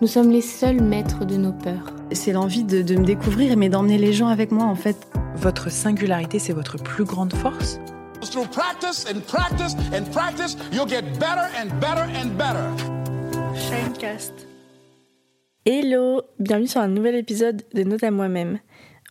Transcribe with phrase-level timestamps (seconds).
[0.00, 1.94] nous sommes les seuls maîtres de nos peurs.
[2.12, 4.96] C'est l'envie de, de me découvrir, mais d'emmener les gens avec moi en fait.
[5.36, 7.78] Votre singularité, c'est votre plus grande force?
[8.22, 12.90] Through practice and practice and practice, you'll get better and better and better.
[15.66, 18.58] Hello, bienvenue sur un nouvel épisode de Note à moi-même.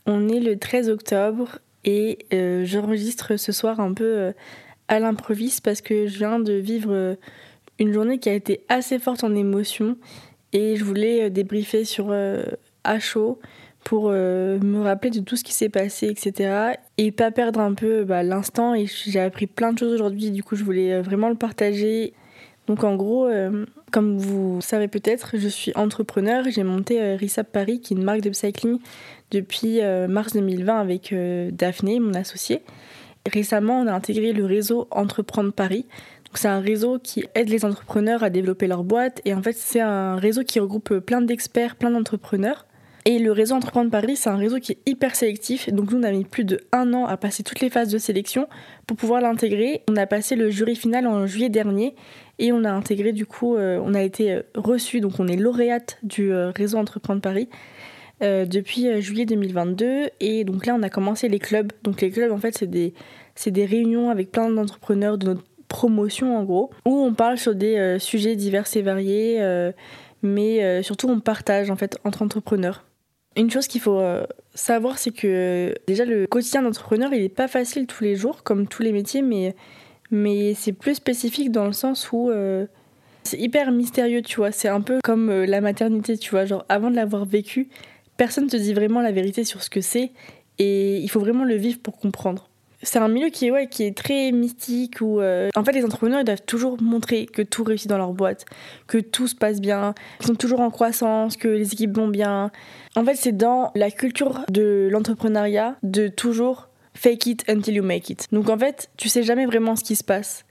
[0.06, 4.32] On est le 13 octobre et euh, j'enregistre ce soir un peu euh,
[4.88, 7.16] à l'improviste parce que je viens de vivre euh,
[7.78, 9.98] une journée qui a été assez forte en émotions
[10.54, 12.44] et je voulais euh, débriefer sur euh,
[12.84, 13.40] à chaud
[13.84, 16.74] pour euh, me rappeler de tout ce qui s'est passé, etc.
[16.98, 18.76] Et pas perdre un peu bah, l'instant.
[18.76, 22.14] Et j'ai appris plein de choses aujourd'hui, du coup je voulais euh, vraiment le partager.
[22.68, 26.44] Donc en gros, euh, comme vous savez peut-être, je suis entrepreneur.
[26.48, 28.78] J'ai monté euh, Risap Paris, qui est une marque de cycling,
[29.32, 32.62] depuis euh, mars 2020 avec euh, Daphné, mon associé.
[33.32, 35.86] Récemment, on a intégré le réseau Entreprendre Paris.
[36.34, 39.82] C'est un réseau qui aide les entrepreneurs à développer leur boîte et en fait c'est
[39.82, 42.66] un réseau qui regroupe plein d'experts, plein d'entrepreneurs.
[43.06, 45.72] Et le réseau Entreprendre Paris, c'est un réseau qui est hyper sélectif.
[45.72, 47.98] Donc nous, on a mis plus de un an à passer toutes les phases de
[47.98, 48.48] sélection
[48.88, 49.82] pour pouvoir l'intégrer.
[49.90, 51.96] On a passé le jury final en juillet dernier
[52.40, 55.38] et on a intégré du coup, euh, on a été euh, reçu, donc on est
[55.38, 57.50] lauréate du euh, réseau Entreprendre Paris
[58.22, 60.10] depuis juillet 2022.
[60.20, 61.72] Et donc là, on a commencé les clubs.
[61.84, 62.94] Donc les clubs, en fait, c'est des,
[63.48, 67.78] des réunions avec plein d'entrepreneurs de notre promotion en gros, où on parle sur des
[67.78, 69.72] euh, sujets divers et variés, euh,
[70.22, 72.84] mais euh, surtout on partage en fait entre entrepreneurs.
[73.38, 74.02] Une chose qu'il faut
[74.54, 78.68] savoir, c'est que déjà le quotidien d'entrepreneur, il n'est pas facile tous les jours, comme
[78.68, 79.56] tous les métiers, mais,
[80.12, 82.32] mais c'est plus spécifique dans le sens où
[83.24, 84.52] c'est hyper mystérieux, tu vois.
[84.52, 86.46] C'est un peu comme la maternité, tu vois.
[86.46, 87.70] Genre, avant de l'avoir vécu,
[88.18, 90.12] personne ne te dit vraiment la vérité sur ce que c'est,
[90.58, 92.49] et il faut vraiment le vivre pour comprendre.
[92.82, 95.84] C'est un milieu qui est, ouais, qui est très mystique où euh, en fait les
[95.84, 98.46] entrepreneurs ils doivent toujours montrer que tout réussit dans leur boîte,
[98.88, 102.52] que tout se passe bien, qu'ils sont toujours en croissance, que les équipes vont bien.
[102.96, 108.10] En fait c'est dans la culture de l'entrepreneuriat de toujours fake it until you make
[108.10, 108.28] it.
[108.32, 110.46] Donc en fait tu sais jamais vraiment ce qui se passe.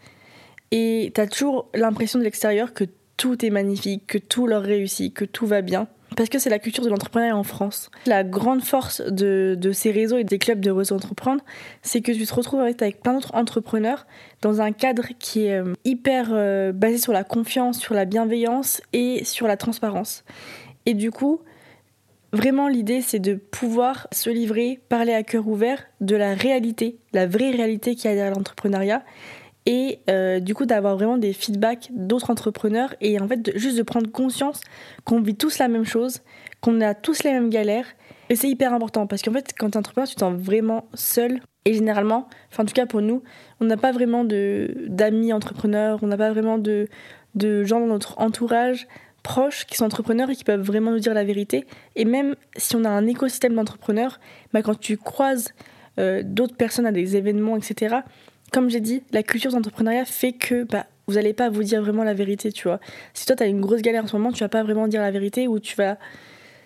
[0.70, 2.84] Et t'as toujours l'impression de l'extérieur que
[3.16, 5.88] tout est magnifique, que tout leur réussit, que tout va bien.
[6.16, 7.90] Parce que c'est la culture de l'entrepreneuriat en France.
[8.06, 11.42] La grande force de, ces réseaux et des clubs de réseau entreprendre,
[11.82, 14.06] c'est que tu te retrouves avec, avec plein d'autres entrepreneurs
[14.42, 18.80] dans un cadre qui est euh, hyper euh, basé sur la confiance, sur la bienveillance
[18.92, 20.24] et sur la transparence.
[20.86, 21.40] Et du coup,
[22.32, 27.26] vraiment l'idée c'est de pouvoir se livrer, parler à cœur ouvert de la réalité, la
[27.26, 29.02] vraie réalité qu'il y a derrière l'entrepreneuriat
[29.68, 33.82] et euh, du coup d'avoir vraiment des feedbacks d'autres entrepreneurs et en fait juste de
[33.82, 34.62] prendre conscience
[35.04, 36.22] qu'on vit tous la même chose,
[36.62, 37.84] qu'on a tous les mêmes galères.
[38.30, 41.40] Et c'est hyper important parce qu'en fait quand t'es entrepreneur tu te sens vraiment seul.
[41.66, 43.22] Et généralement, enfin en tout cas pour nous,
[43.60, 46.88] on n'a pas vraiment d'amis entrepreneurs, on n'a pas vraiment de,
[47.34, 48.88] de gens dans notre entourage
[49.22, 51.66] proches qui sont entrepreneurs et qui peuvent vraiment nous dire la vérité.
[51.94, 54.18] Et même si on a un écosystème d'entrepreneurs,
[54.54, 55.52] bah, quand tu croises
[55.98, 57.96] euh, d'autres personnes à des événements etc
[58.52, 62.04] comme j'ai dit, la culture d'entrepreneuriat fait que bah, vous n'allez pas vous dire vraiment
[62.04, 62.80] la vérité, tu vois.
[63.14, 65.00] Si toi, tu as une grosse galère en ce moment, tu vas pas vraiment dire
[65.00, 65.98] la vérité ou tu vas...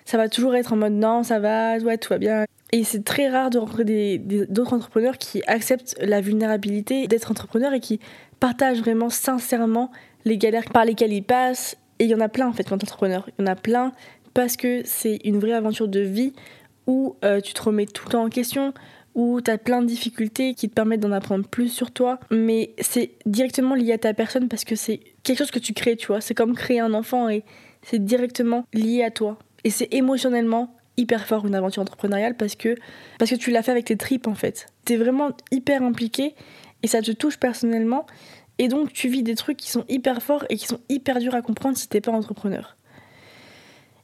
[0.04, 2.44] Ça va toujours être en mode non, ça va, ouais, tout va bien.
[2.72, 7.80] Et c'est très rare de rencontrer d'autres entrepreneurs qui acceptent la vulnérabilité d'être entrepreneur et
[7.80, 8.00] qui
[8.40, 9.92] partagent vraiment sincèrement
[10.24, 11.76] les galères par lesquelles ils passent.
[11.98, 13.28] Et il y en a plein en fait quand entrepreneur.
[13.38, 13.92] Il y en a plein
[14.34, 16.32] parce que c'est une vraie aventure de vie
[16.86, 18.72] où euh, tu te remets tout le temps en question,
[19.14, 22.74] où tu as plein de difficultés qui te permettent d'en apprendre plus sur toi, mais
[22.78, 26.06] c'est directement lié à ta personne parce que c'est quelque chose que tu crées, tu
[26.06, 26.20] vois.
[26.20, 27.44] C'est comme créer un enfant et
[27.82, 29.38] c'est directement lié à toi.
[29.64, 32.76] Et c'est émotionnellement hyper fort une aventure entrepreneuriale parce que,
[33.18, 34.66] parce que tu l'as fait avec tes tripes en fait.
[34.84, 36.34] T'es vraiment hyper impliqué
[36.82, 38.06] et ça te touche personnellement
[38.58, 41.34] et donc tu vis des trucs qui sont hyper forts et qui sont hyper durs
[41.34, 42.76] à comprendre si t'es pas entrepreneur.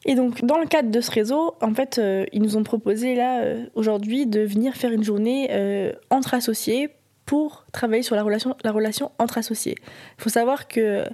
[0.04, 3.14] Et donc, dans le cadre de ce réseau, en fait, euh, ils nous ont proposé
[3.14, 6.90] là, euh, aujourd'hui, de venir faire une journée euh, entre associés
[7.26, 9.76] pour travailler sur la relation, la relation entre associés.
[10.18, 11.04] Il faut savoir que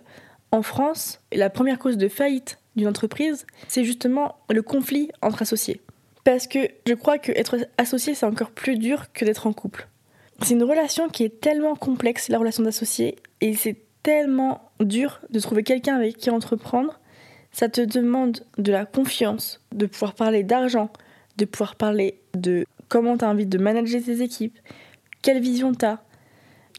[0.52, 5.80] en France, la première cause de faillite d'une entreprise, c'est justement le conflit entre associés.
[6.22, 9.88] Parce que je crois qu'être associé, c'est encore plus dur que d'être en couple.
[10.42, 15.40] C'est une relation qui est tellement complexe, la relation d'associé, et c'est tellement dur de
[15.40, 17.00] trouver quelqu'un avec qui entreprendre
[17.54, 20.90] Ça te demande de la confiance, de pouvoir parler d'argent,
[21.36, 24.58] de pouvoir parler de comment tu as envie de manager tes équipes,
[25.22, 26.02] quelle vision tu as,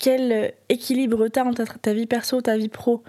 [0.01, 3.04] quel équilibre tu as entre ta vie perso, ta vie pro,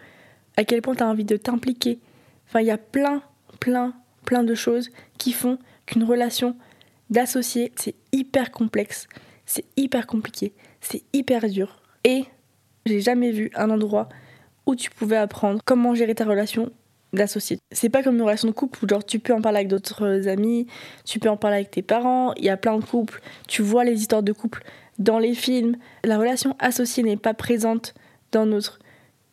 [0.57, 1.99] à quel point tu as envie de t'impliquer.
[2.47, 3.21] Enfin, il y a plein,
[3.59, 6.57] plein, plein de choses qui font qu'une relation
[7.11, 9.09] d'associé, c'est hyper complexe,
[9.45, 11.83] c'est hyper compliqué, c'est hyper dur.
[12.05, 12.27] Et
[12.87, 14.09] j'ai jamais vu un endroit
[14.67, 16.71] où tu pouvais apprendre comment gérer ta relation
[17.71, 20.29] C'est pas comme une relation de couple où genre tu peux en parler avec d'autres
[20.29, 20.67] amis,
[21.05, 23.85] tu peux en parler avec tes parents, il y a plein de couples, tu vois
[23.85, 24.63] les histoires de couple
[24.99, 25.77] dans les films.
[26.05, 27.95] La relation associée n'est pas présente
[28.33, 28.79] dans notre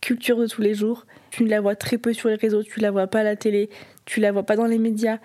[0.02, 1.06] culture de tous les jours.
[1.32, 3.70] Tu la vois très peu sur les réseaux, tu la vois pas à la télé,
[4.06, 5.20] tu la vois pas dans les médias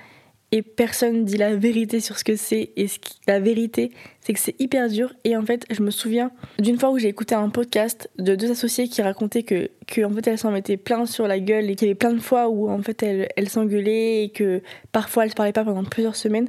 [0.50, 2.70] et personne dit la vérité sur ce que c'est.
[2.76, 2.86] Et
[3.26, 3.90] la vérité
[4.20, 5.12] c'est que c'est hyper dur.
[5.24, 8.50] Et en fait je me souviens d'une fois où j'ai écouté un podcast de deux
[8.50, 11.88] associés qui racontaient que, que fait elles s'en mettaient plein sur la gueule et qu'il
[11.88, 14.62] y avait plein de fois où en fait elles, elles s'engueulaient et que
[14.92, 16.48] parfois elles se parlaient pas pendant plusieurs semaines.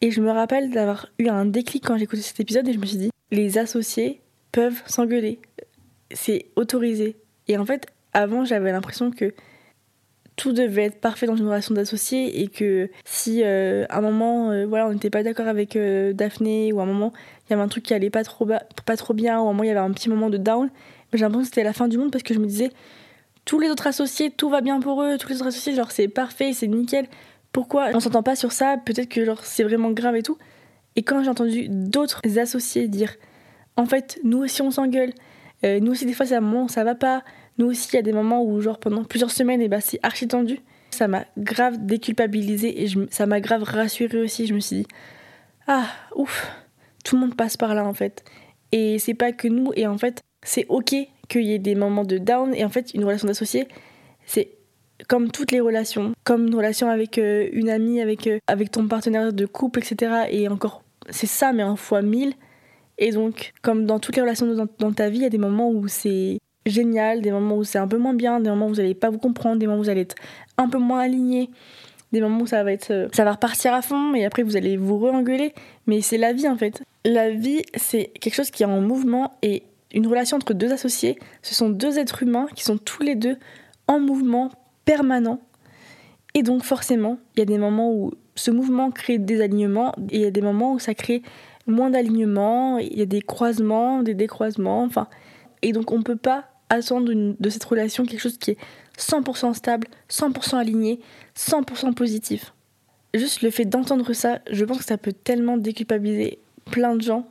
[0.00, 2.78] Et je me rappelle d'avoir eu un déclic quand j'ai écouté cet épisode et je
[2.78, 4.20] me suis dit les associés
[4.52, 5.38] peuvent s'engueuler.
[6.12, 7.16] C'est autorisé.
[7.48, 9.32] Et en fait avant j'avais l'impression que
[10.42, 14.50] tout devait être parfait dans une relation d'associé et que si euh, à un moment
[14.50, 17.12] euh, voilà on n'était pas d'accord avec euh, Daphné ou à un moment
[17.46, 18.44] il y avait un truc qui allait pas trop
[18.84, 20.68] pas trop bien ou à un moment il y avait un petit moment de down
[21.12, 22.72] j'ai l'impression que c'était la fin du monde parce que je me disais
[23.44, 26.08] tous les autres associés tout va bien pour eux tous les autres associés genre c'est
[26.08, 27.06] parfait c'est nickel.
[27.52, 28.78] Pourquoi on s'entend pas sur ça?
[28.84, 30.38] Peut-être que genre c'est vraiment grave et tout.
[30.96, 33.14] Et quand j'ai entendu d'autres associés dire
[33.76, 35.12] en fait nous aussi on s'engueule
[35.62, 37.22] nous aussi des fois c'est un moment ça va pas
[37.62, 40.00] nous aussi, il y a des moments où, genre, pendant plusieurs semaines, et bah, c'est
[40.02, 40.58] archi tendu.
[40.90, 44.46] Ça m'a grave déculpabilisé et ça m'a grave rassuré aussi.
[44.46, 44.86] Je me suis dit,
[45.66, 45.86] ah,
[46.16, 46.50] ouf,
[47.04, 48.24] tout le monde passe par là en fait.
[48.72, 50.94] Et c'est pas que nous, et en fait, c'est ok
[51.28, 52.54] qu'il y ait des moments de down.
[52.54, 53.68] Et en fait, une relation d'associé,
[54.26, 54.50] c'est
[55.08, 58.86] comme toutes les relations, comme une relation avec euh, une amie, avec, euh, avec ton
[58.86, 60.26] partenaire de couple, etc.
[60.30, 62.34] Et encore, c'est ça, mais en fois mille.
[62.98, 65.70] Et donc, comme dans toutes les relations dans ta vie, il y a des moments
[65.70, 68.76] où c'est génial, des moments où c'est un peu moins bien, des moments où vous
[68.76, 70.16] n'allez pas vous comprendre, des moments où vous allez être
[70.58, 71.50] un peu moins aligné,
[72.12, 74.56] des moments où ça va être euh, ça va repartir à fond et après vous
[74.56, 75.54] allez vous re-engueuler,
[75.86, 76.82] mais c'est la vie en fait.
[77.04, 81.18] La vie, c'est quelque chose qui est en mouvement et une relation entre deux associés,
[81.42, 83.36] ce sont deux êtres humains qui sont tous les deux
[83.88, 84.50] en mouvement
[84.84, 85.40] permanent.
[86.34, 90.16] Et donc forcément, il y a des moments où ce mouvement crée des alignements et
[90.16, 91.22] il y a des moments où ça crée
[91.66, 95.08] moins d'alignements, il y a des croisements, des décroisements, enfin
[95.60, 98.58] et donc on peut pas attendre de cette relation quelque chose qui est
[98.98, 101.00] 100% stable, 100% aligné,
[101.36, 102.52] 100% positif.
[103.14, 106.38] Juste le fait d'entendre ça, je pense que ça peut tellement déculpabiliser
[106.70, 107.26] plein de gens.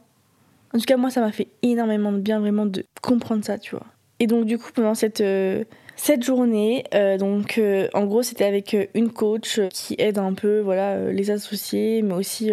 [0.74, 3.72] En tout cas, moi, ça m'a fait énormément de bien vraiment de comprendre ça, tu
[3.72, 3.86] vois.
[4.20, 5.64] Et donc, du coup, pendant cette, euh,
[5.96, 10.60] cette journée, euh, donc, euh, en gros, c'était avec une coach qui aide un peu
[10.60, 12.52] voilà, les associés, mais aussi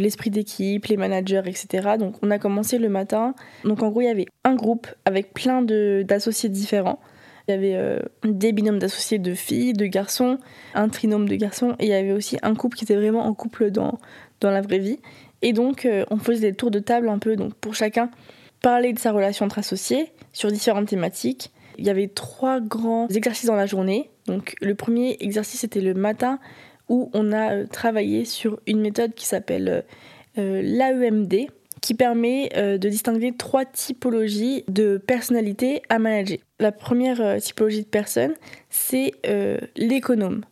[0.00, 1.96] l'esprit d'équipe, les managers, etc.
[1.98, 3.34] Donc on a commencé le matin.
[3.64, 7.00] Donc en gros, il y avait un groupe avec plein d'associés différents.
[7.46, 10.38] Il y avait euh, des binômes d'associés de filles, de garçons,
[10.74, 13.32] un trinôme de garçons, et il y avait aussi un couple qui était vraiment en
[13.32, 13.98] couple dans,
[14.40, 14.98] dans la vraie vie.
[15.40, 18.10] Et donc euh, on faisait des tours de table un peu donc pour chacun
[18.60, 21.52] parler de sa relation entre associés sur différentes thématiques.
[21.78, 24.10] Il y avait trois grands exercices dans la journée.
[24.26, 26.40] Donc le premier exercice était le matin
[26.88, 29.82] où on a euh, travaillé sur une méthode qui s'appelle euh,
[30.38, 31.48] euh, l'AEMD,
[31.80, 36.38] qui permet de distinguer trois typologies de personnalités à manager.
[36.58, 38.34] La première typologie de personne,
[38.68, 39.12] c'est
[39.76, 40.44] l'économe.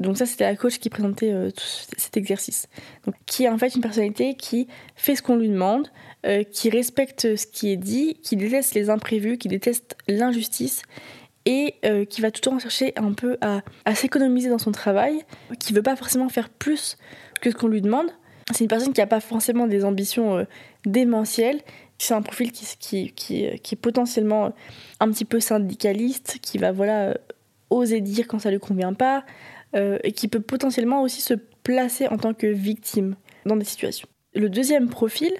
[0.00, 1.32] Donc ça, c'était la coach qui présentait
[1.96, 2.68] cet exercice.
[3.24, 5.88] qui est en fait une personnalité qui fait ce qu'on lui demande,
[6.52, 10.82] qui respecte ce qui est dit, qui déteste les imprévus, qui déteste l'injustice
[11.46, 13.62] et euh, qui va tout le temps chercher un peu à,
[13.94, 15.22] s'économiser dans son travail,
[15.58, 16.96] qui veut pas forcément faire plus
[17.40, 18.08] que ce qu'on lui demande.
[18.52, 20.44] C'est une personne qui n'a pas forcément des ambitions euh,
[20.84, 21.60] démentielles,
[21.98, 24.54] c'est un profil qui, qui, est potentiellement
[25.00, 27.14] un petit peu syndicaliste, qui va voilà
[27.68, 29.24] oser dire quand ça lui convient pas,
[29.76, 34.08] euh, et qui peut potentiellement aussi se placer en tant que victime dans des situations.
[34.34, 35.32] Le deuxième profil,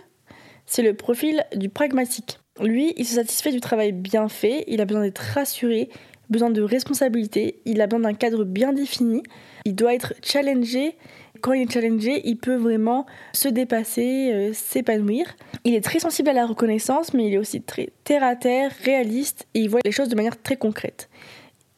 [0.66, 2.39] c'est le profil du pragmatique.
[2.60, 5.88] Lui, il se satisfait du travail bien fait, il a besoin d'être rassuré,
[6.28, 9.22] besoin de responsabilité, il a besoin d'un cadre bien défini,
[9.64, 10.96] il doit être challengé.
[11.40, 15.26] Quand il est challengé, il peut vraiment se dépasser, euh, s'épanouir.
[15.64, 18.72] Il est très sensible à la reconnaissance, mais il est aussi très terre à terre,
[18.84, 21.08] réaliste, et il voit les choses de manière très concrète.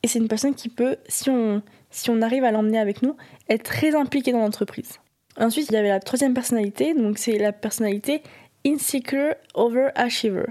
[0.02, 3.16] Et c'est une personne qui peut, si on, si on arrive à l'emmener avec nous,
[3.48, 4.98] être très impliquée dans l'entreprise.
[5.38, 8.22] Ensuite, il y avait la troisième personnalité, donc c'est la personnalité
[8.66, 10.46] insecure overachiever.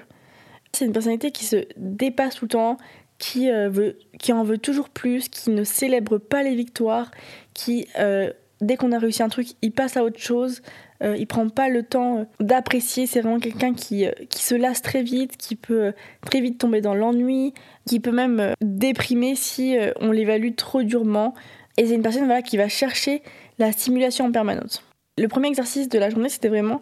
[0.74, 2.78] C'est une personnalité qui se dépasse tout le temps,
[3.22, 7.12] qui, euh, qui en veut toujours plus, qui ne célèbre pas les victoires,
[7.54, 10.62] qui, euh, dès qu'on a réussi un truc, il passe à autre chose,
[11.04, 13.06] euh, il prend pas le temps d'apprécier.
[13.06, 15.94] C'est vraiment quelqu'un qui, qui se lasse très vite, qui peut
[16.30, 17.54] très vite tomber dans l'ennui,
[17.86, 21.36] qui peut même déprimer si on l'évalue trop durement.
[21.78, 23.22] Et c'est une personne voilà, qui va chercher
[23.60, 24.84] la stimulation en permanence.
[25.18, 26.80] Le premier exercice de la journée, c'était vraiment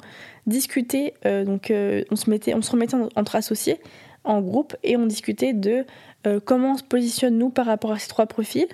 [0.49, 1.13] discuter.
[1.23, 3.79] donc, on, se mettait, on se remettait entre associés
[4.23, 5.85] en groupe et on discutait de
[6.27, 8.67] euh, comment on se positionne nous par rapport à ces trois profils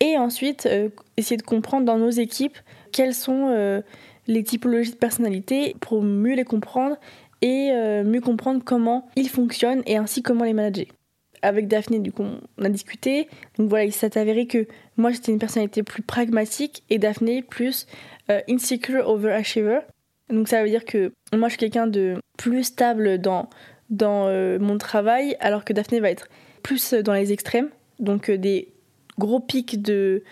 [0.00, 2.58] et ensuite euh, essayer de comprendre dans nos équipes
[2.92, 3.80] quelles sont euh,
[4.26, 6.96] les typologies de personnalité pour mieux les comprendre
[7.42, 7.72] et
[8.04, 10.86] mieux comprendre comment ils fonctionnent et ainsi comment les manager.
[11.42, 12.24] Avec Daphné, du coup,
[12.56, 13.28] on a discuté.
[13.58, 14.66] Donc voilà, il s'est avéré que
[14.96, 17.86] moi j'étais une personnalité plus pragmatique et Daphné plus
[18.48, 19.80] insecure overachiever.
[20.30, 23.48] Donc ça veut dire que moi je suis quelqu'un de plus stable dans
[24.00, 26.28] euh, mon travail, alors que Daphné va être
[26.62, 28.68] plus dans les extrêmes, donc euh, des
[29.18, 30.22] gros pics de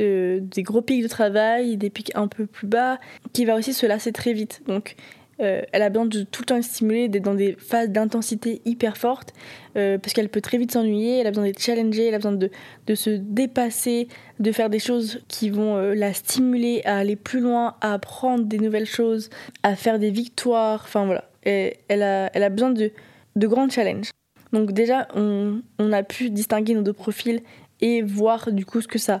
[0.00, 2.98] euh, des gros pics de travail, des pics un peu plus bas,
[3.32, 4.62] qui va aussi se lasser très vite.
[4.66, 4.96] Donc
[5.38, 8.96] elle a besoin de tout le temps être stimulée, d'être dans des phases d'intensité hyper
[8.96, 9.32] fortes,
[9.74, 12.50] parce qu'elle peut très vite s'ennuyer, elle a besoin d'être challengée, elle a besoin de,
[12.86, 14.06] de, se dépasser,
[14.38, 18.58] de faire des choses qui vont la stimuler à aller plus loin, à apprendre des
[18.58, 19.30] nouvelles choses,
[19.62, 21.24] à faire des victoires, enfin voilà.
[21.44, 22.92] Elle, a, elle a besoin de,
[23.34, 24.10] de grands challenges.
[24.52, 27.40] Donc déjà, on, on, a pu distinguer nos deux profils
[27.80, 29.20] et voir du coup ce que ça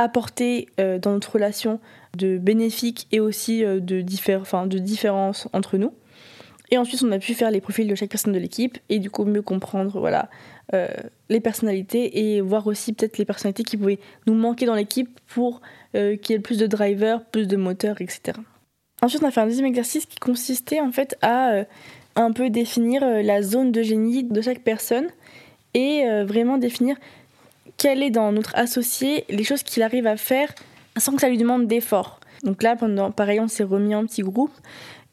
[0.00, 1.80] a apporté euh, dans notre relation
[2.16, 4.04] de bénéfique et aussi euh, de,
[4.36, 5.92] enfin, de différence entre nous.
[6.70, 9.10] Et ensuite, on a pu faire les profils de chaque personne de l'équipe et du
[9.10, 10.30] coup mieux comprendre voilà,
[10.72, 10.86] euh,
[11.28, 15.60] les personnalités et voir aussi peut-être les personnalités qui pouvaient nous manquer dans l'équipe pour
[15.92, 18.38] qu'il y ait plus de drivers, plus de moteurs, etc.
[19.02, 21.64] Ensuite, on a fait un deuxième exercice qui consistait en fait à
[22.16, 25.08] un peu définir euh, la zone de génie de chaque personne
[25.74, 26.96] et euh, vraiment définir
[27.80, 30.54] quelle est dans notre associé les choses qu'il arrive à faire
[30.98, 32.20] sans que ça lui demande d'effort.
[32.44, 34.52] Donc là, pendant, pareil, on s'est remis en petit groupe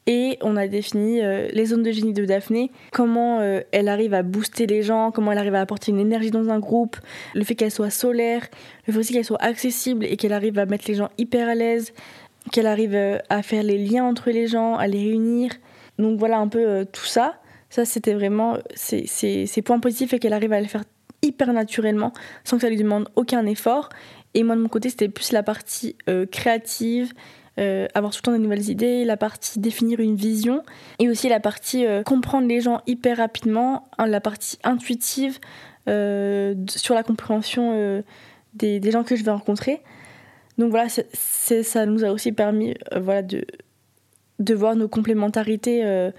[0.06, 3.40] et on a défini euh, les zones de génie de Daphné, comment
[3.72, 6.58] elle arrive à booster les gens, comment elle arrive à apporter une énergie dans un
[6.58, 6.96] groupe,
[7.34, 8.46] le fait qu'elle soit solaire,
[8.86, 11.54] le fait aussi qu'elle soit accessible et qu'elle arrive à mettre les gens hyper à
[11.54, 11.94] l'aise,
[12.52, 12.94] qu'elle arrive
[13.28, 15.52] à faire les liens entre les gens, à les réunir,
[15.98, 17.40] donc voilà un peu euh, tout ça.
[17.70, 20.84] Ça, c'était vraiment ses points positifs et qu'elle arrive à le faire
[21.22, 22.12] hyper naturellement
[22.44, 23.88] sans que ça lui demande aucun effort.
[24.34, 27.12] Et moi, de mon côté, c'était plus la partie euh, créative,
[27.58, 30.62] euh, avoir tout le temps des nouvelles idées, la partie définir une vision
[30.98, 35.38] et aussi la partie comprendre les gens hyper rapidement, hein, la partie intuitive
[35.86, 38.02] sur la compréhension
[38.54, 39.80] des, gens que je vais rencontrer.
[40.58, 43.44] Donc voilà, ça nous a aussi permis voilà, de,
[44.38, 46.10] de voir nos complémentarités euh,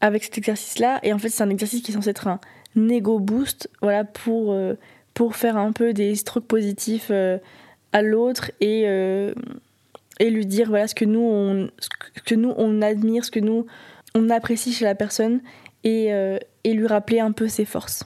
[0.00, 1.00] avec cet exercice-là.
[1.02, 2.40] Et en fait, c'est un exercice qui est censé être un
[2.76, 4.74] ego boost, voilà, pour, euh,
[5.14, 7.38] pour faire un peu des strokes positifs euh,
[7.92, 8.84] à l'autre et,
[10.18, 13.40] et lui dire voilà ce que nous on, ce que nous on admire, ce que
[13.40, 13.66] nous
[14.14, 15.42] on apprécie chez la personne
[15.84, 16.06] et,
[16.64, 18.04] et lui rappeler un peu ses forces.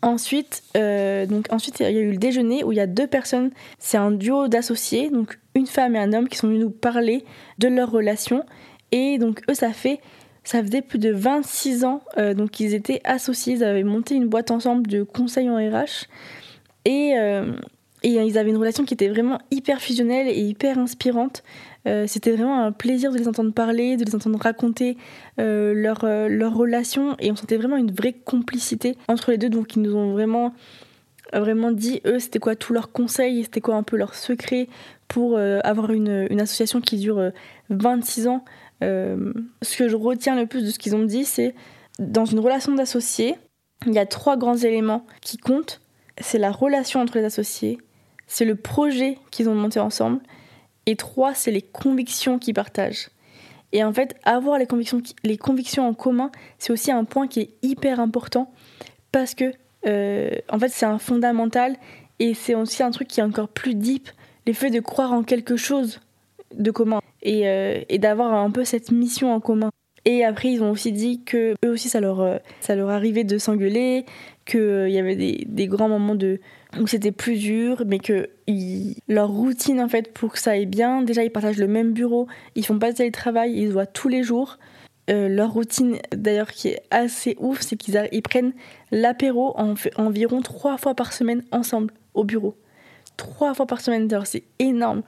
[0.00, 3.50] Ensuite, donc ensuite, il y a eu le déjeuner où il y a deux personnes.
[3.78, 7.26] C'est un duo d'associés, donc une femme et un homme qui sont venus nous parler
[7.58, 8.46] de leur relation
[8.92, 10.00] et donc eux, ça fait
[10.48, 14.28] ça faisait plus de 26 ans euh, donc qu'ils étaient associés, ils avaient monté une
[14.28, 16.06] boîte ensemble de conseils en RH
[16.86, 17.52] et, euh,
[18.02, 21.42] et ils avaient une relation qui était vraiment hyper fusionnelle et hyper inspirante.
[21.86, 24.96] Euh, c'était vraiment un plaisir de les entendre parler, de les entendre raconter
[25.36, 29.82] leur, leur relation et on sentait vraiment une vraie complicité entre les deux donc ils
[29.82, 30.54] nous ont vraiment
[31.34, 34.66] vraiment dit eux c'était quoi tous leurs conseils, c'était quoi un peu leur secret
[35.08, 37.32] pour avoir une, une, association qui dure
[37.68, 38.44] 26 ans.
[38.82, 39.32] Euh,
[39.62, 41.54] ce que je retiens le plus de ce qu'ils ont dit, c'est
[41.98, 43.36] dans une relation d'associés,
[43.86, 45.80] il y a trois grands éléments qui comptent.
[46.20, 47.78] C'est la relation entre les associés,
[48.26, 50.20] c'est le projet qu'ils ont monté ensemble,
[50.86, 53.10] et trois, c'est les convictions qu'ils partagent.
[53.72, 57.40] Et en fait, avoir les convictions, les convictions en commun, c'est aussi un point qui
[57.40, 58.50] est hyper important
[59.12, 59.52] parce que,
[59.86, 61.76] euh, en fait, c'est un fondamental
[62.18, 64.08] et c'est aussi un truc qui est encore plus deep,
[64.46, 66.00] le fait de croire en quelque chose
[66.54, 67.00] de commun.
[67.26, 69.70] Euh, et, d'avoir un peu cette mission en commun.
[70.04, 73.24] Et après, ils ont aussi dit que eux aussi, ça leur, euh, ça leur arrivait
[73.24, 74.06] de s'engueuler,
[74.46, 76.40] qu'il euh, y avait des, grands moments de,
[76.80, 78.30] où c'était plus dur, mais que
[79.08, 82.28] leur routine, en fait, pour que ça aille bien, déjà, ils partagent le même bureau,
[82.54, 84.58] ils font pas de télétravail, ils se voient tous les jours.
[85.08, 88.52] leur routine, d'ailleurs, qui est assez ouf, c'est qu'ils ils prennent
[88.92, 92.54] l'apéro en, environ trois fois par semaine ensemble au bureau.
[93.18, 95.02] Trois fois par semaine, c'est énorme.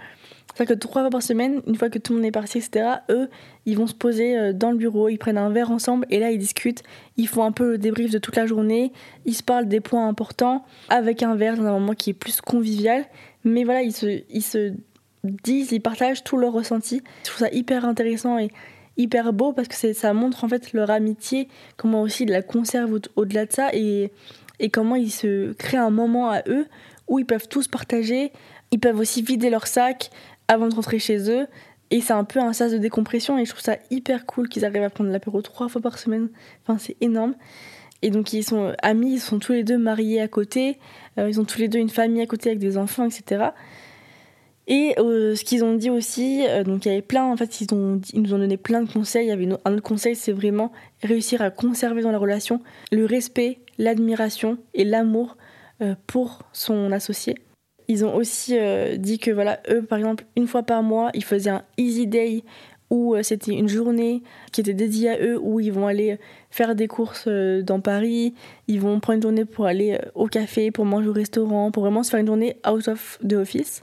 [0.52, 2.86] C'est-à-dire que trois fois par semaine, une fois que tout le monde est parti, etc.,
[3.08, 3.28] eux,
[3.66, 6.32] ils vont se poser euh, dans le bureau, ils prennent un verre ensemble et là,
[6.32, 6.82] ils discutent.
[7.16, 8.92] Ils font un peu le débrief de toute la journée.
[9.26, 12.40] Ils se parlent des points importants avec un verre dans un moment qui est plus
[12.40, 13.04] convivial.
[13.44, 14.72] Mais voilà, ils se, ils se
[15.22, 17.02] disent, ils partagent tout leur ressenti.
[17.24, 18.50] Je trouve ça hyper intéressant et
[18.96, 23.00] hyper beau parce que ça montre en fait leur amitié, comment aussi ils la conservent
[23.16, 24.10] au-delà de ça et
[24.72, 26.66] comment ils se créent un moment à eux
[27.10, 28.32] où ils peuvent tous partager.
[28.70, 30.10] Ils peuvent aussi vider leur sac,
[30.48, 31.46] avant de rentrer chez eux.
[31.90, 34.64] Et c'est un peu un sas de décompression et je trouve ça hyper cool qu'ils
[34.64, 36.28] arrivent à prendre l'apéro trois fois par semaine.
[36.62, 37.34] Enfin, c'est énorme.
[38.02, 40.78] Et donc ils sont amis, ils sont tous les deux mariés à côté,
[41.18, 43.50] euh, ils ont tous les deux une famille à côté avec des enfants, etc.
[44.66, 47.60] Et euh, ce qu'ils ont dit aussi, euh, donc il y avait plein, en fait,
[47.60, 49.26] ils, nous ont donné plein de conseils.
[49.26, 52.62] Il y avait un autre conseil, c'est vraiment réussir à conserver dans la relation
[52.92, 55.36] le respect, l'admiration et l'amour
[56.06, 57.36] pour son associé.
[57.90, 61.24] Ils ont aussi euh, dit que voilà, eux par exemple, une fois par mois, ils
[61.24, 62.44] faisaient un easy day
[62.88, 64.22] où euh, c'était une journée
[64.52, 66.20] qui était dédiée à eux, où ils vont aller
[66.52, 68.32] faire des courses euh, dans Paris,
[68.68, 72.04] ils vont prendre une journée pour aller au café, pour manger au restaurant, pour vraiment
[72.04, 73.82] se faire une journée out of the office.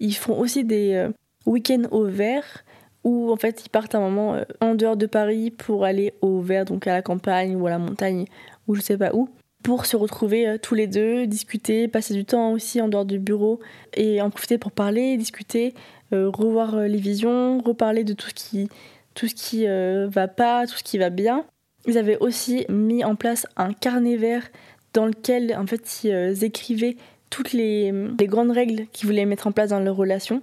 [0.00, 1.08] Ils font aussi des
[1.44, 2.64] week-ends au vert
[3.04, 6.64] où en fait ils partent un moment en dehors de Paris pour aller au vert,
[6.64, 8.24] donc à la campagne ou à la montagne
[8.66, 9.28] ou je sais pas où
[9.62, 13.18] pour se retrouver euh, tous les deux, discuter, passer du temps aussi en dehors du
[13.18, 13.60] bureau
[13.94, 15.74] et en profiter pour parler, discuter,
[16.12, 18.68] euh, revoir euh, les visions, reparler de tout ce qui,
[19.14, 21.44] tout ce qui va pas, tout ce qui va bien.
[21.86, 24.48] Ils avaient aussi mis en place un carnet vert
[24.94, 26.96] dans lequel en fait ils écrivaient
[27.28, 30.42] toutes les, les grandes règles qu'ils voulaient mettre en place dans leur relation.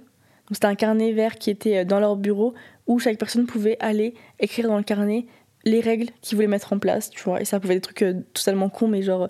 [0.52, 2.54] C'était un carnet vert qui était dans leur bureau
[2.86, 5.26] où chaque personne pouvait aller écrire dans le carnet
[5.64, 7.40] les règles qu'ils voulaient mettre en place, tu vois.
[7.40, 9.28] Et ça pouvait être des trucs euh, totalement cons, mais genre,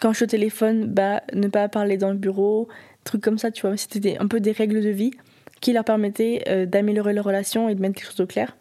[0.00, 2.68] quand je suis au téléphone, bah, ne pas parler dans le bureau,
[3.04, 3.76] trucs comme ça, tu vois.
[3.76, 5.12] C'était un peu des règles de vie
[5.60, 8.56] qui leur permettaient euh, d'améliorer leur relation et de mettre les choses au clair.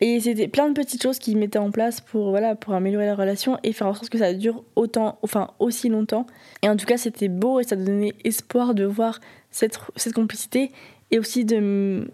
[0.00, 3.14] Et c'était plein de petites choses qu'ils mettaient en place pour, voilà, pour améliorer la
[3.14, 6.26] relation et faire en sorte que ça dure autant, enfin aussi longtemps.
[6.62, 10.72] Et en tout cas, c'était beau et ça donnait espoir de voir cette, cette complicité
[11.12, 12.10] et aussi de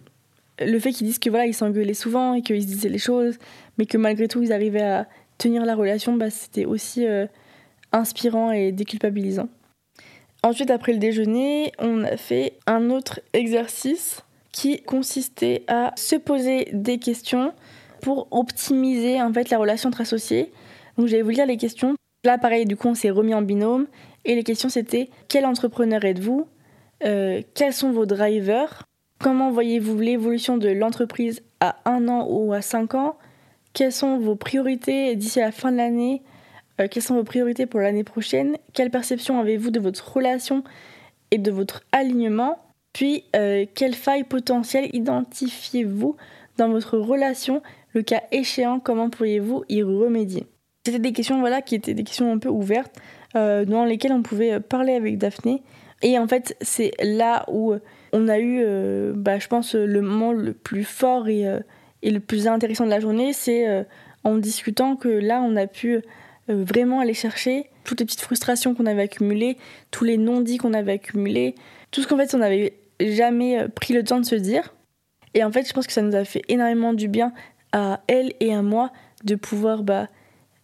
[0.60, 3.38] le fait qu'ils disent que voilà, ils s'engueulaient souvent et qu'ils se disaient les choses,
[3.76, 7.26] mais que malgré tout, ils arrivaient à tenir la relation, bah, c'était aussi euh,
[7.92, 9.48] inspirant et déculpabilisant.
[10.42, 16.68] Ensuite, après le déjeuner, on a fait un autre exercice qui consistait à se poser
[16.72, 17.52] des questions
[18.00, 20.52] pour optimiser en fait la relation entre associés.
[20.96, 21.94] Donc, je vais vous lire les questions.
[22.24, 23.86] Là, pareil, du coup, on s'est remis en binôme
[24.24, 26.46] et les questions c'était quel entrepreneur êtes-vous?
[27.04, 28.87] Euh, Quels sont vos drivers?
[29.20, 33.16] Comment voyez-vous l'évolution de l'entreprise à un an ou à cinq ans?
[33.72, 36.22] Quelles sont vos priorités d'ici la fin de l'année?
[36.80, 38.56] Euh, Quelles sont vos priorités pour l'année prochaine?
[38.74, 40.62] Quelle perception avez-vous de votre relation
[41.32, 42.60] et de votre alignement?
[42.92, 46.16] Puis, euh, quelles failles potentielles identifiez-vous
[46.56, 47.60] dans votre relation?
[47.94, 50.46] Le cas échéant, comment pourriez-vous y remédier?
[50.86, 52.94] C'était des questions voilà, qui étaient des questions un peu ouvertes,
[53.34, 55.62] euh, dans lesquelles on pouvait parler avec Daphné.
[56.02, 57.74] Et en fait, c'est là où
[58.12, 61.60] on a eu, euh, bah, je pense, le moment le plus fort et, euh,
[62.02, 63.82] le plus intéressant de la journée, c'est euh,
[64.24, 66.00] en discutant que là, on a pu
[66.48, 69.58] vraiment aller chercher toutes les petites frustrations qu'on avait accumulées,
[69.90, 71.54] tous les non-dits qu'on avait accumulés,
[71.90, 74.74] tout ce qu'en fait on n'avait jamais pris le temps de se dire.
[75.34, 77.34] Et en fait, je pense que ça nous a fait énormément du bien
[77.72, 78.92] à elle et à moi
[79.24, 80.08] de pouvoir bah,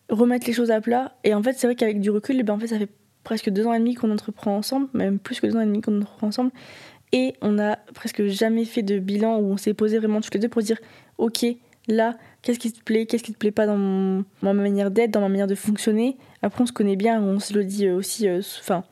[0.09, 1.17] remettre les choses à plat.
[1.23, 2.89] Et en fait, c'est vrai qu'avec du recul, ben, en fait, ça fait
[3.25, 5.81] presque deux ans et demi qu'on entreprend ensemble, même plus que deux ans et demi
[5.81, 6.51] qu'on entreprend ensemble.
[7.15, 10.41] Et on n'a presque jamais fait de bilan où on s'est posé vraiment tous les
[10.41, 10.79] deux pour dire
[11.17, 11.47] ok,
[11.87, 15.21] là, qu'est-ce qui te plaît, qu'est-ce qui te plaît pas dans ma manière d'être, dans
[15.21, 16.17] ma manière de fonctionner.
[16.43, 18.83] Après, on se connaît bien, on se le dit euh, aussi, euh, enfin,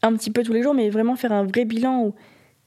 [0.00, 2.14] un petit peu tous les jours, mais vraiment faire un vrai bilan où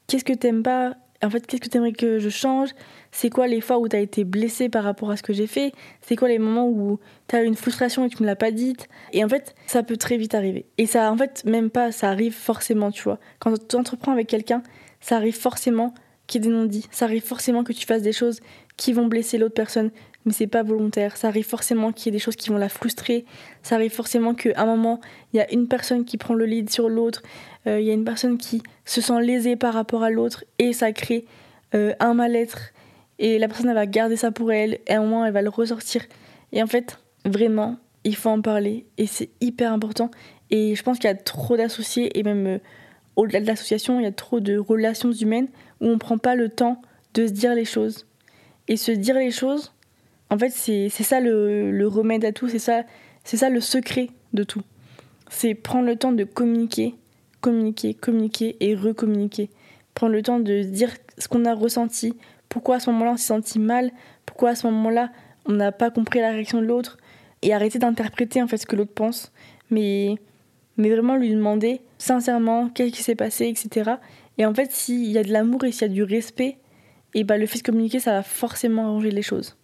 [0.06, 2.70] qu'est-ce que t'aimes pas, en fait, qu'est-ce que t'aimerais que je change?
[3.12, 5.72] C'est quoi les fois où t'as été blessé par rapport à ce que j'ai fait?
[6.02, 8.88] C'est quoi les moments où t'as eu une frustration et tu me l'as pas dite?
[9.14, 10.68] Et en fait, ça peut très vite arriver.
[10.78, 13.20] Et ça, en fait, même pas, ça arrive forcément, tu vois.
[13.40, 14.62] Quand tu entreprends avec quelqu'un,
[15.02, 15.94] ça arrive forcément
[16.28, 16.88] qu'il y ait des non-dits.
[16.92, 18.40] Ça arrive forcément que tu fasses des choses
[18.78, 19.92] qui vont blesser l'autre personne,
[20.26, 21.18] mais c'est pas volontaire.
[21.18, 23.26] Ça arrive forcément qu'il y ait des choses qui vont la frustrer.
[23.64, 25.02] Ça arrive forcément qu'à un moment,
[25.34, 27.22] il y a une personne qui prend le lead sur l'autre.
[27.68, 30.74] Euh, il y a une personne qui se sent lésée par rapport à l'autre et
[30.74, 31.26] ça crée
[31.76, 32.72] euh, un mal-être.
[33.20, 35.42] Et la personne, elle va garder ça pour elle et à un moment, elle va
[35.42, 36.04] le ressortir.
[36.54, 40.12] Et en fait, vraiment, il faut en parler et c'est hyper important.
[40.50, 42.48] Et je pense qu'il y a trop d'associés et même.
[42.48, 42.58] Euh,
[43.16, 45.48] au-delà de l'association, il y a trop de relations humaines
[45.80, 46.82] où on ne prend pas le temps
[47.14, 48.06] de se dire les choses.
[48.68, 49.74] Et se dire les choses,
[50.30, 52.84] en fait, c'est ça le, remède à tout, c'est ça,
[53.24, 54.62] ça le secret de tout.
[55.30, 56.96] C'est prendre le temps de communiquer,
[57.42, 59.50] communiquer, communiquer et recommuniquer.
[59.94, 62.14] Prendre le temps de dire ce qu'on a ressenti,
[62.48, 63.92] pourquoi à ce moment-là on s'est senti mal,
[64.26, 65.12] pourquoi à ce moment-là
[65.46, 66.98] on n'a pas compris la réaction de l'autre,
[67.42, 69.32] et arrêter d'interpréter en fait ce que l'autre pense,
[69.70, 70.16] mais,
[70.82, 73.92] mais vraiment lui demander sincèrement qu'est-ce qui s'est passé, etc.
[74.38, 76.58] Et en fait, s'il y a de l'amour et s'il y a du respect,
[77.14, 79.58] et bah, le fait de communiquer, ça va forcément arranger les choses.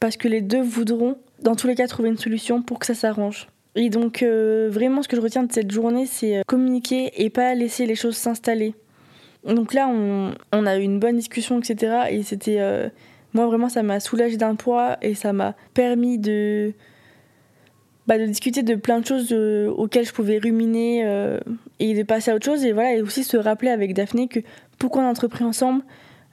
[0.00, 2.94] Parce que les deux voudront, dans tous les cas, trouver une solution pour que ça
[2.94, 3.46] s'arrange.
[3.76, 7.30] Et donc, euh, vraiment, ce que je retiens de cette journée, c'est euh, communiquer et
[7.30, 8.74] pas laisser les choses s'installer.
[9.44, 12.06] Donc là, on, a eu une bonne discussion, etc.
[12.10, 12.56] Et c'était.
[12.58, 12.88] Euh,
[13.34, 16.72] moi, vraiment, ça m'a soulagé d'un poids et ça m'a permis de.
[18.06, 21.04] Bah, de discuter de plein de choses auxquelles je pouvais ruminer
[21.80, 22.64] et de passer à autre chose.
[22.64, 24.40] Et voilà, et aussi se rappeler avec Daphné que
[24.78, 25.82] pourquoi on a entrepris ensemble,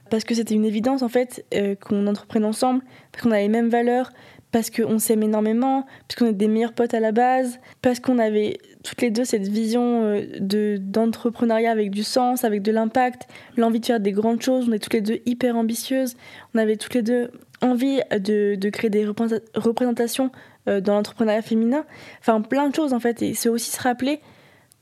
[0.08, 1.44] parce que c'était une évidence en fait
[1.80, 4.10] qu'on entreprenne ensemble, parce qu'on a les mêmes valeurs,
[4.54, 8.20] parce qu'on s'aime énormément, parce qu'on est des meilleurs potes à la base, parce qu'on
[8.20, 13.26] avait toutes les deux cette vision euh, de, d'entrepreneuriat avec du sens, avec de l'impact,
[13.56, 14.66] l'envie de faire des grandes choses.
[14.68, 16.14] On est toutes les deux hyper ambitieuses.
[16.54, 17.32] On avait toutes les deux
[17.62, 21.84] envie de, de créer des représentations euh, dans l'entrepreneuriat féminin.
[22.20, 23.22] Enfin, plein de choses en fait.
[23.22, 24.20] Et c'est aussi se rappeler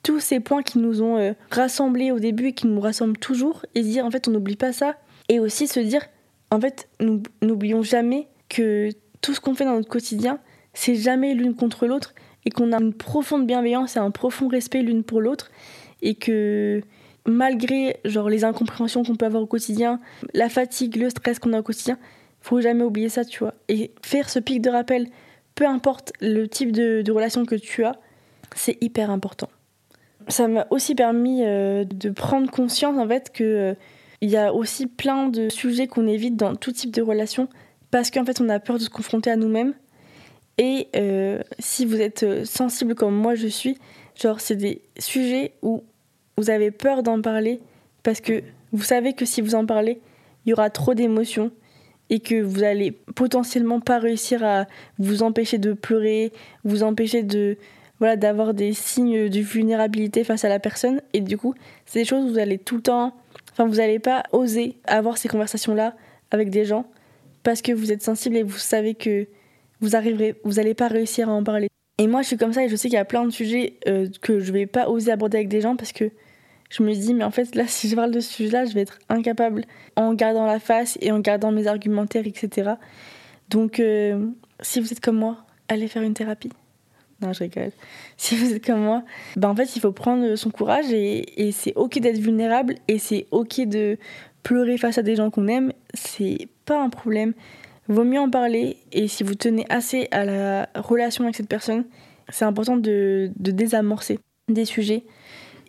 [0.03, 3.65] tous ces points qui nous ont euh, rassemblés au début et qui nous rassemblent toujours
[3.75, 4.97] et dire en fait on n'oublie pas ça.
[5.29, 6.03] Et aussi se dire
[6.51, 6.89] en fait
[7.41, 8.91] n'oublions jamais que
[9.21, 10.39] tout ce qu'on fait dans notre quotidien,
[10.75, 12.15] c'est jamais l'une contre l'autre
[12.45, 15.51] et qu'on a une profonde bienveillance et un profond respect l'une pour l'autre
[16.03, 16.83] et que
[17.27, 20.01] malgré genre les incompréhensions qu'on peut avoir au quotidien,
[20.35, 21.99] la fatigue, le stress qu'on a au quotidien,
[22.41, 23.55] faut jamais oublier ça, tu vois.
[23.69, 25.07] Et faire ce pic de rappel,
[25.55, 27.97] peu importe le type de, relation que tu as,
[28.55, 29.49] c'est hyper important.
[30.29, 33.75] Ça m'a aussi permis euh, de prendre conscience en fait que euh,
[34.21, 37.49] il y a aussi plein de sujets qu'on évite dans tout type de relation
[37.91, 39.75] parce qu'en fait on a peur de se confronter à nous-mêmes.
[40.59, 43.79] Et euh, si vous êtes sensible comme moi je suis,
[44.15, 45.83] genre c'est des sujets où
[46.37, 47.61] vous avez peur d'en parler
[48.03, 50.01] parce que vous savez que si vous en parlez,
[50.45, 51.51] il y aura trop d'émotions
[52.13, 54.67] et que vous allez potentiellement pas réussir à
[54.99, 56.31] vous empêcher de pleurer,
[56.63, 57.57] vous empêcher de
[58.01, 61.55] voilà d'avoir des signes de vulnérabilité face à la personne et du coup,
[61.87, 63.15] c'est des choses où vous allez tout le temps
[63.53, 65.97] enfin vous n'allez pas oser avoir ces conversations là
[66.31, 66.85] avec des gens
[67.43, 69.27] parce que vous êtes sensible et vous savez que
[69.81, 71.69] vous arriverez, vous n'allez pas réussir à en parler.
[71.99, 73.79] Et moi, je suis comme ça et je sais qu'il y a plein de sujets
[73.89, 76.11] euh, que je vais pas oser aborder avec des gens parce que
[76.73, 78.81] je me dis, mais en fait, là, si je parle de ce sujet-là, je vais
[78.81, 79.65] être incapable
[79.97, 82.73] en gardant la face et en gardant mes argumentaires, etc.
[83.49, 84.27] Donc, euh,
[84.61, 86.53] si vous êtes comme moi, allez faire une thérapie.
[87.21, 87.71] Non, je rigole.
[88.17, 89.05] Si vous êtes comme moi,
[89.37, 92.99] ben en fait, il faut prendre son courage et, et c'est ok d'être vulnérable et
[92.99, 93.99] c'est ok de
[94.43, 95.73] pleurer face à des gens qu'on aime.
[95.95, 97.35] C'est pas un problème.
[97.89, 101.85] Vaut mieux en parler et si vous tenez assez à la relation avec cette personne,
[102.29, 105.05] c'est important de, désamorcer des sujets.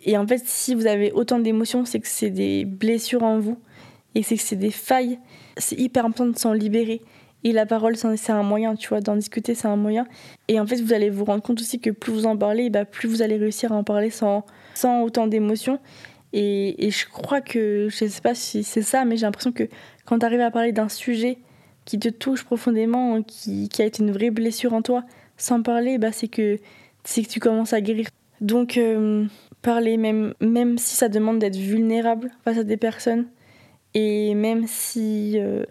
[0.04, 3.58] Et en fait, si vous avez autant d'émotions, c'est que c'est des blessures en vous
[4.14, 5.18] et c'est que c'est des failles.
[5.56, 7.00] C'est hyper important de s'en libérer.
[7.42, 10.06] Et la parole, c'est un moyen, tu vois, d'en discuter, c'est un moyen.
[10.48, 12.86] Et en fait, vous allez vous rendre compte aussi que plus vous en parlez, bah,
[12.86, 15.78] plus vous allez réussir à en parler sans, sans autant d'émotions.
[16.32, 19.68] Et, je crois que, je sais pas si c'est ça, mais j'ai l'impression que
[20.04, 21.38] quand tu arrives à parler d'un sujet
[21.84, 25.04] qui te touche profondément, qui, qui, a été une vraie blessure en toi,
[25.36, 26.56] sans parler, bah, c'est que,
[27.04, 28.08] que tu commences à guérir.
[28.40, 29.26] Donc, euh,
[29.64, 33.26] parler, même, même si ça demande d'être vulnérable face à des personnes,
[33.94, 35.64] et même si euh,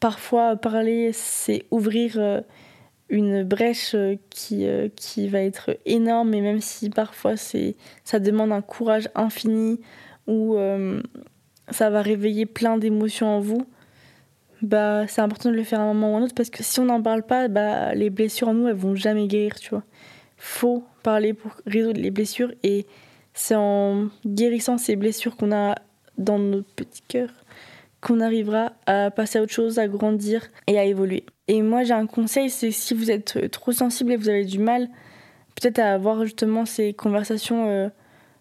[0.00, 2.40] parfois parler, c'est ouvrir euh,
[3.08, 3.96] une brèche
[4.28, 9.80] qui, qui va être énorme, et même si parfois c'est, ça demande un courage infini,
[10.26, 10.58] ou
[11.70, 13.64] ça va réveiller plein d'émotions en vous,
[14.62, 16.34] bah c'est important de le faire à un moment ou à un autre.
[16.34, 19.26] Parce que si on n'en parle pas, bah les blessures en nous elles vont jamais
[19.26, 19.74] guérir, tu.
[20.36, 22.86] Faut parler pour résoudre les blessures et
[23.38, 25.76] c'est en guérissant ces blessures qu'on a
[26.16, 27.30] dans notre petit cœur
[28.00, 31.24] qu'on arrivera à passer à autre chose, à grandir et à évoluer.
[31.48, 34.60] Et moi j'ai un conseil, c'est si vous êtes trop sensible et vous avez du
[34.60, 34.88] mal,
[35.56, 37.88] peut-être à avoir justement ces conversations euh,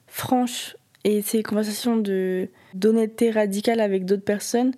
[0.05, 4.73] franches et ces conversations de d'honnêteté radicale avec d'autres personnes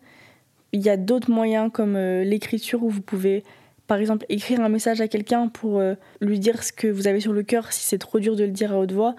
[0.72, 3.44] il y a d'autres moyens comme euh, l'écriture où vous pouvez
[3.88, 7.20] par exemple écrire un message à quelqu'un pour euh, lui dire ce que vous avez
[7.20, 9.16] sur le cœur si c'est trop dur de le dire à haute voix,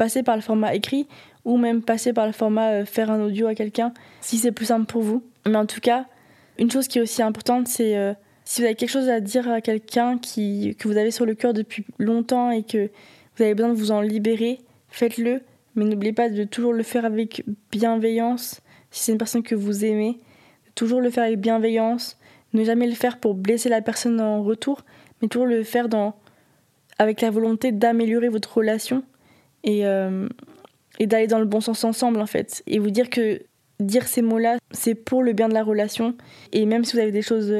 [0.00, 1.06] passer par le format écrit
[1.44, 4.64] ou même passer par le format euh, faire un audio à quelqu'un si c'est plus
[4.64, 5.22] simple pour vous.
[5.46, 6.06] Mais en tout cas,
[6.58, 9.60] une chose qui est aussi importante, c'est si vous avez quelque chose à dire à
[9.60, 12.90] quelqu'un que vous avez sur le cœur depuis longtemps et que
[13.36, 15.42] vous avez besoin de vous en libérer, faites-le,
[15.74, 18.60] mais n'oubliez pas de toujours le faire avec bienveillance.
[18.90, 20.18] Si c'est une personne que vous aimez
[20.74, 22.18] toujours le faire avec bienveillance,
[22.54, 24.82] ne jamais le faire pour blesser la personne en retour,
[25.20, 26.16] mais toujours le faire dans,
[26.98, 29.04] avec la volonté d'améliorer votre relation
[29.64, 30.28] et, euh,
[30.98, 32.62] et d'aller dans le bon sens ensemble en fait.
[32.66, 33.42] Et vous dire que
[33.78, 36.14] dire ces mots-là, c'est pour le bien de la relation.
[36.52, 37.52] Et même si vous avez des choses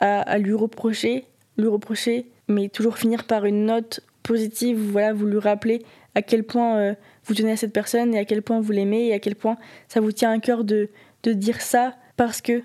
[0.00, 1.24] à, à lui reprocher,
[1.56, 5.82] lui reprocher, mais toujours finir par une note positive, voilà, vous lui rappelez
[6.14, 9.08] à quel point euh, vous tenez à cette personne et à quel point vous l'aimez
[9.08, 9.56] et à quel point
[9.88, 10.88] ça vous tient à cœur de,
[11.22, 12.62] de dire ça parce que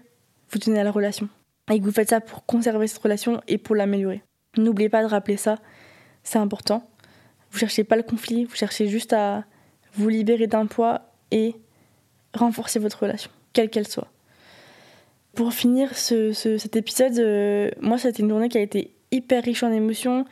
[0.52, 1.30] vous tenez à la relation.
[1.72, 4.24] Et que vous faites ça pour conserver cette relation et pour l'améliorer.
[4.58, 5.60] N'oubliez pas de rappeler ça,
[6.24, 6.89] c'est important.
[7.52, 9.44] Vous cherchez pas le conflit, vous cherchez juste à
[9.94, 11.56] vous libérer d'un poids et
[12.34, 14.08] renforcer votre relation, quelle qu'elle soit.
[15.34, 19.64] Pour finir ce, cet épisode, euh, moi, c'était une journée qui a été hyper riche
[19.64, 20.26] en émotions,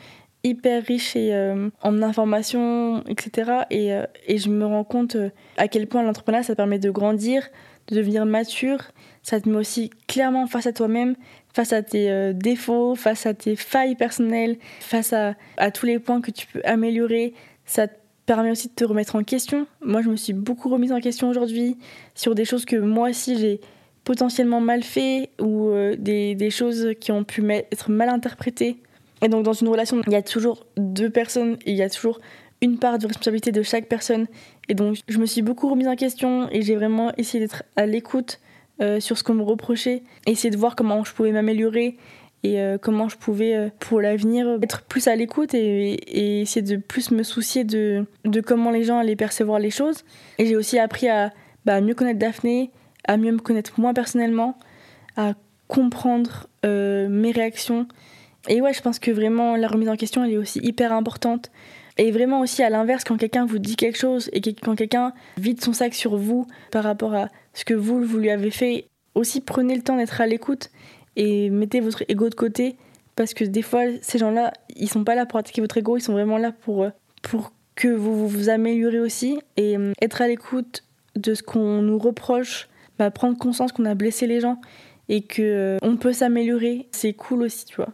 [0.43, 3.51] hyper riche euh, en informations, etc.
[3.69, 5.17] Et, euh, et, je me rends compte
[5.57, 7.47] à quel point l'entrepreneuriat, ça permet de grandir,
[7.87, 8.79] de devenir mature.
[9.23, 11.15] Ça te met aussi clairement face à toi-même,
[11.57, 16.21] face à tes défauts, face à tes failles personnelles, face à, à, tous les points
[16.21, 17.33] que tu peux améliorer.
[17.65, 17.95] Ça te
[18.27, 19.65] permet aussi de te remettre en question.
[19.81, 21.77] Moi, je me suis beaucoup remise en question aujourd'hui
[22.13, 23.59] sur des choses que moi aussi j'ai
[24.03, 28.77] potentiellement mal fait ou euh, des, des, choses qui ont pu être mal interprétées.
[29.21, 31.89] Et donc dans une relation, il y a toujours deux personnes et il y a
[31.89, 32.21] toujours
[32.61, 34.27] une part de responsabilité de chaque personne.
[34.69, 37.85] Et donc je me suis beaucoup remise en question et j'ai vraiment essayé d'être à
[37.85, 38.39] l'écoute
[38.81, 41.97] euh, sur ce qu'on me reprochait, essayer de voir comment je pouvais m'améliorer
[42.43, 47.11] et euh, comment je pouvais pour l'avenir être plus à l'écoute et, essayer de plus
[47.11, 50.03] me soucier de, de comment les gens allaient percevoir les choses.
[50.37, 51.31] Et j'ai aussi appris à
[51.65, 52.71] bah, mieux connaître Daphné,
[53.07, 54.57] à mieux me connaître moi personnellement,
[55.15, 55.33] à
[55.67, 57.87] comprendre euh, mes réactions.
[58.47, 61.51] Et ouais, je pense que vraiment la remise en question, elle est aussi hyper importante.
[61.97, 65.61] Et vraiment aussi à l'inverse, quand quelqu'un vous dit quelque chose et quand quelqu'un vide
[65.61, 69.41] son sac sur vous par rapport à ce que vous, vous lui avez fait, aussi
[69.41, 70.69] prenez le temps d'être à l'écoute
[71.15, 72.75] et mettez votre ego de côté
[73.15, 76.01] parce que des fois, ces gens-là, ils sont pas là pour attaquer votre ego, ils
[76.01, 76.89] sont vraiment là pour, euh,
[77.23, 80.83] pour que vous vous améliorez aussi et euh, être à l'écoute
[81.15, 84.61] de ce qu'on nous reproche, bah, prendre conscience qu'on a blessé les gens
[85.09, 87.89] et que euh, on peut s'améliorer, c'est cool aussi, tu vois.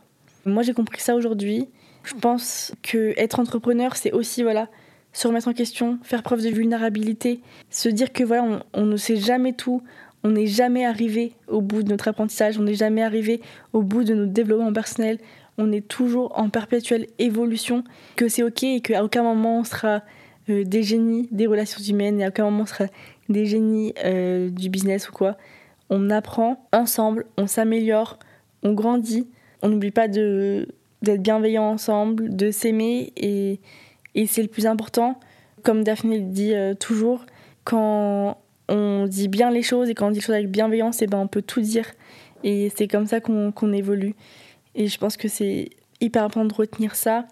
[0.45, 1.69] Moi, j'ai compris ça aujourd'hui.
[2.03, 4.67] Je pense que être entrepreneur, c'est aussi voilà,
[5.13, 9.15] se remettre en question, faire preuve de vulnérabilité, se dire que voilà, on, ne sait
[9.15, 9.81] jamais tout,
[10.23, 13.41] on n'est jamais arrivé au bout de notre apprentissage, on n'est jamais arrivé
[13.73, 15.19] au bout de notre développement personnel,
[15.57, 17.83] on est toujours en perpétuelle évolution,
[18.15, 20.01] que c'est ok et qu'à aucun moment on sera
[20.49, 22.85] euh, des génies des relations humaines et à aucun moment on sera
[23.29, 25.37] des génies euh, du business ou quoi.
[25.89, 28.17] On apprend ensemble, on s'améliore,
[28.63, 29.27] on grandit.
[29.61, 33.59] On n'oublie pas d'être bienveillant ensemble, de s'aimer et,
[34.15, 35.19] et c'est le plus important.
[35.63, 37.25] Comme Daphné le dit euh, toujours,
[37.63, 38.37] quand
[38.69, 41.07] on dit bien les choses et quand on dit les choses avec bienveillance, et eh
[41.07, 41.85] ben on peut tout dire.
[42.43, 44.15] Et c'est comme ça qu'on, qu'on évolue.
[44.75, 45.69] Et je pense que c'est
[46.01, 47.25] hyper important de retenir ça,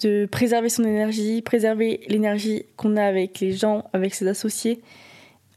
[0.00, 4.80] de préserver son énergie, préserver l'énergie qu'on a avec les gens, avec ses associés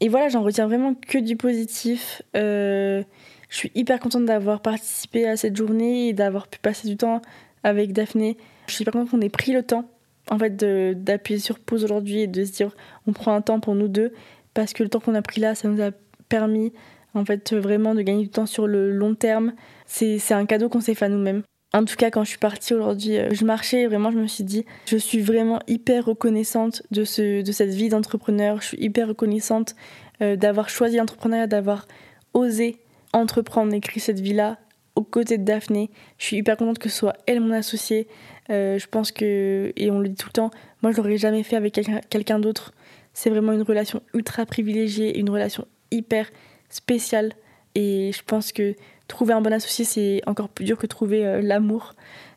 [0.02, 2.22] et voilà, j'en retiens vraiment que du positif.
[2.36, 3.04] Euh,
[3.50, 7.22] je suis hyper contente d'avoir participé à cette journée et d'avoir pu passer du temps
[7.64, 8.38] avec Daphné.
[8.68, 9.90] Je suis hyper contente qu'on ait pris le temps
[10.30, 12.76] en fait d'appuyer sur pause aujourd'hui et de se dire
[13.08, 14.14] on prend un temps pour nous deux
[14.54, 15.92] parce que le temps qu'on a pris là, ça nous a
[16.28, 16.74] permis
[17.14, 19.54] en fait vraiment de gagner du temps sur le long terme.
[19.86, 21.44] C'est un cadeau qu'on s'est fait à nous-mêmes.
[21.74, 24.26] En tout cas, quand je suis partie aujourd'hui, euh, je marchais et vraiment, je me
[24.26, 28.60] suis dit, je suis vraiment hyper reconnaissante de, de cette vie d'entrepreneur.
[28.62, 29.76] Je suis hyper reconnaissante
[30.22, 31.88] euh, d'avoir choisi l'entrepreneuriat, d'avoir
[32.34, 32.80] osé
[33.14, 34.58] entreprendre et créer cette vie-là
[35.00, 35.90] aux de Daphné.
[36.18, 38.08] Je suis hyper contente que ce soit elle mon associée.
[38.50, 41.44] Euh, je pense que, et on le dit tout le temps, moi je l'aurais jamais
[41.44, 42.74] fait avec quelqu'un d'autre.
[43.14, 46.30] C'est vraiment une relation ultra privilégiée, une relation hyper
[46.70, 47.34] spéciale.
[47.76, 48.76] Et je pense que
[49.08, 51.94] trouver un bon associé, c'est encore plus dur que trouver euh, l'amour.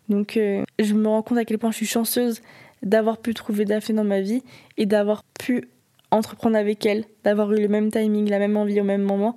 [0.09, 2.42] Donc euh, je me rends compte à quel point je suis chanceuse
[2.83, 4.42] d'avoir pu trouver Daphné dans ma vie
[4.77, 5.68] et d'avoir pu
[6.11, 9.37] entreprendre avec elle, d'avoir eu le même timing, la même envie au même moment.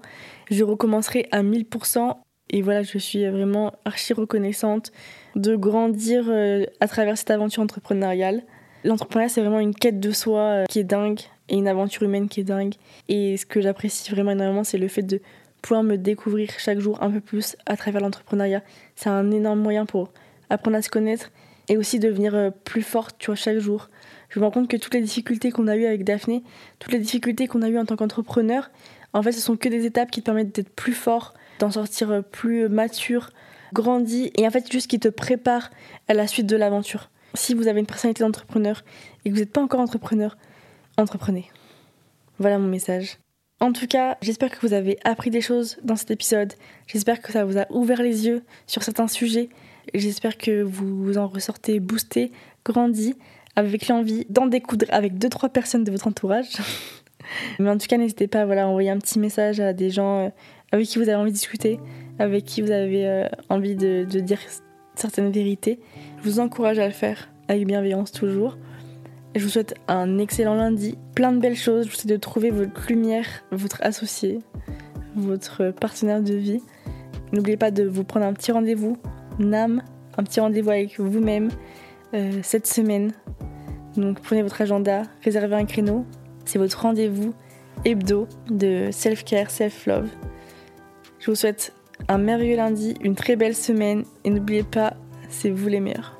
[0.52, 2.18] Je recommencerai à 1000%
[2.56, 4.94] et voilà, je suis vraiment archi reconnaissante
[5.36, 8.44] de grandir euh, à travers cette aventure entrepreneuriale.
[8.86, 12.40] L'entrepreneuriat, c'est vraiment une quête de soi qui est dingue et une aventure humaine qui
[12.40, 12.76] est dingue.
[13.10, 15.20] Et ce que j'apprécie vraiment énormément, c'est le fait de
[15.62, 18.64] pouvoir me découvrir chaque jour un peu plus à travers l'entrepreneuriat.
[18.96, 20.14] C'est un énorme moyen pour
[20.50, 21.32] apprendre à se connaître
[21.68, 23.90] et aussi devenir euh, plus forte, tu vois, chaque jour.
[24.30, 26.42] Je me rends compte que toutes les difficultés qu'on a eues avec Daphné,
[26.80, 28.72] toutes les difficultés qu'on a eues en tant qu'entrepreneur,
[29.12, 32.12] en fait, ce sont que des étapes qui te permettent d'être plus fort, d'en sortir
[32.12, 33.32] euh, plus mature,
[33.74, 35.70] grandi, et en fait, juste qui te préparent
[36.08, 37.10] à la suite de l'aventure.
[37.34, 38.84] Si vous avez une personnalité d'entrepreneur
[39.24, 40.38] et que vous n'êtes pas encore entrepreneur,
[40.98, 41.50] entreprenez.
[42.40, 43.18] Voilà mon message.
[43.62, 46.54] En tout cas, j'espère que vous avez appris des choses dans cet épisode.
[46.88, 49.50] J'espère que ça vous a ouvert les yeux sur certains sujets.
[49.94, 52.32] J'espère que vous en ressortez boosté,
[52.66, 53.16] grandi,
[53.56, 56.48] avec l'envie d'en découdre avec deux trois personnes de votre entourage.
[57.60, 60.26] Mais en tout cas, n'hésitez pas voilà, à envoyer un petit message à des gens
[60.26, 60.30] euh,
[60.76, 61.80] avec qui vous avez envie de discuter,
[62.20, 64.40] avec qui vous avez euh, envie de, dire
[64.96, 65.80] certaines vérités.
[66.22, 68.58] Je vous encourage à le faire avec bienveillance toujours.
[69.34, 71.86] Et je vous souhaite un excellent lundi, plein de belles choses.
[71.86, 74.40] Je vous souhaite de trouver votre lumière, votre associé,
[75.16, 76.62] votre partenaire de vie.
[77.32, 78.98] N'oubliez pas de vous prendre un petit rendez-vous,
[79.40, 79.82] NAM,
[80.18, 81.50] un petit rendez-vous avec vous-même
[82.14, 83.14] euh, cette semaine.
[83.96, 86.06] Donc prenez votre agenda, réservez un créneau.
[86.44, 87.34] C'est votre rendez-vous
[87.86, 90.10] hebdo de self-care, self-love.
[91.26, 91.74] Je vous souhaite
[92.08, 94.94] un merveilleux lundi, une très belle semaine et n'oubliez pas,
[95.28, 96.15] c'est vous les meilleurs.